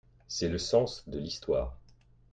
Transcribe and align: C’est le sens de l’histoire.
C’est 0.27 0.49
le 0.49 0.57
sens 0.57 1.03
de 1.07 1.19
l’histoire. 1.19 1.77